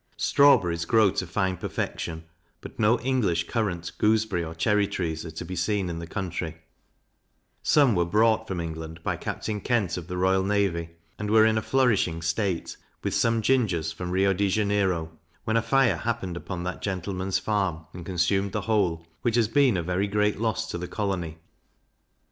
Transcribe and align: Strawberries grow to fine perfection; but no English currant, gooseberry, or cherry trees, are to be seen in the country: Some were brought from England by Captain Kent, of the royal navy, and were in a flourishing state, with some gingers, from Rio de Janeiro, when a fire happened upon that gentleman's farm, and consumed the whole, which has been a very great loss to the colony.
Strawberries 0.17 0.85
grow 0.85 1.11
to 1.11 1.27
fine 1.27 1.57
perfection; 1.57 2.23
but 2.59 2.79
no 2.79 2.99
English 3.01 3.45
currant, 3.47 3.91
gooseberry, 3.99 4.43
or 4.43 4.55
cherry 4.55 4.87
trees, 4.87 5.23
are 5.27 5.29
to 5.29 5.45
be 5.45 5.55
seen 5.55 5.91
in 5.91 5.99
the 5.99 6.07
country: 6.07 6.57
Some 7.61 7.93
were 7.93 8.03
brought 8.05 8.47
from 8.47 8.59
England 8.59 9.03
by 9.03 9.15
Captain 9.15 9.61
Kent, 9.61 9.97
of 9.97 10.07
the 10.07 10.17
royal 10.17 10.43
navy, 10.43 10.89
and 11.19 11.29
were 11.29 11.45
in 11.45 11.55
a 11.55 11.61
flourishing 11.61 12.23
state, 12.23 12.77
with 13.03 13.13
some 13.13 13.43
gingers, 13.43 13.93
from 13.93 14.09
Rio 14.09 14.33
de 14.33 14.49
Janeiro, 14.49 15.11
when 15.43 15.55
a 15.55 15.61
fire 15.61 15.97
happened 15.97 16.35
upon 16.35 16.63
that 16.63 16.81
gentleman's 16.81 17.37
farm, 17.37 17.85
and 17.93 18.03
consumed 18.03 18.53
the 18.53 18.61
whole, 18.61 19.05
which 19.21 19.35
has 19.35 19.47
been 19.47 19.77
a 19.77 19.83
very 19.83 20.07
great 20.07 20.39
loss 20.39 20.67
to 20.71 20.79
the 20.79 20.87
colony. 20.87 21.37